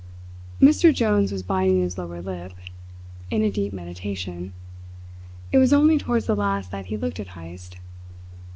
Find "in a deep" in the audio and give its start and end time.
3.29-3.71